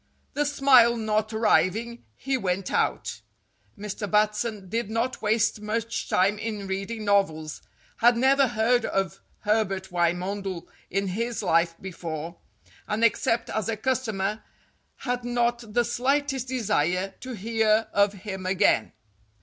[0.33, 3.21] The smile not arriving, he went out.
[3.77, 4.09] Mr.
[4.09, 7.61] Batson did not waste much time in reading novels,
[7.97, 12.37] had never heard of Herbert Wymondel in his life before,
[12.87, 14.43] and, ONE HOUR OF FAME 183 except as a customer,
[14.95, 18.93] had not the slightest desire to hear of him again.